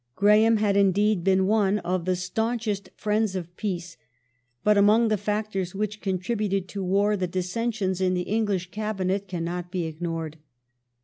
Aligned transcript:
^ 0.13 0.15
Graham 0.15 0.57
had 0.57 0.75
indeed 0.75 1.23
been 1.23 1.45
one 1.45 1.77
of 1.77 2.05
the 2.05 2.15
staunchest 2.15 2.89
friends 2.95 3.35
of 3.35 3.55
peace, 3.55 3.93
Dissen 3.97 4.59
but 4.63 4.75
among 4.75 5.09
the 5.09 5.15
factors 5.15 5.75
which 5.75 6.01
contributed 6.01 6.67
to 6.69 6.83
war 6.83 7.15
the 7.15 7.27
dissensions 7.27 8.01
in 8.01 8.13
^{^^"gjj" 8.13 8.15
the 8.15 8.21
English 8.23 8.71
Cabinet 8.71 9.27
cannot 9.27 9.69
be 9.69 9.85
ignored. 9.85 10.37